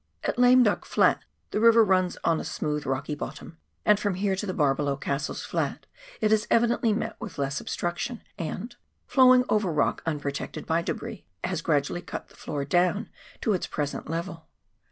At 0.23 0.39
Lame 0.39 0.63
Duck 0.63 0.83
Flat 0.83 1.23
the 1.51 1.59
river 1.59 1.85
runs 1.85 2.17
on 2.23 2.39
a 2.39 2.43
smootb 2.43 2.87
rocky 2.87 3.13
bottom, 3.13 3.59
and 3.85 3.99
from 3.99 4.15
here 4.15 4.35
to 4.35 4.47
the 4.47 4.51
bar 4.55 4.73
below 4.73 4.97
Cassell's 4.97 5.43
Flat 5.45 5.85
it 6.21 6.31
has 6.31 6.47
evidently 6.49 6.91
met 6.91 7.17
with 7.21 7.37
less 7.37 7.61
obstruction, 7.61 8.23
and, 8.35 8.75
flowing 9.05 9.45
over 9.47 9.71
rock 9.71 10.01
unprotected 10.07 10.65
by 10.65 10.81
debris, 10.81 11.27
has 11.43 11.61
gradually 11.61 12.01
cut 12.01 12.29
the 12.29 12.35
floor 12.35 12.65
down 12.65 13.09
to 13.41 13.53
its 13.53 13.67
present 13.67 14.09
level. 14.09 14.47